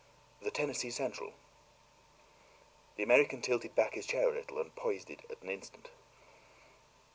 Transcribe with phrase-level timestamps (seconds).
[0.41, 1.33] "The Tennessee Central."
[2.95, 5.91] The American tilted back his chair a little and poised it an instant.